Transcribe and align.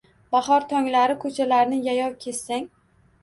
Bahor 0.35 0.63
tonglari 0.71 1.17
ko‘chalarni 1.25 1.79
yayov 1.89 2.15
kezsang 2.25 2.67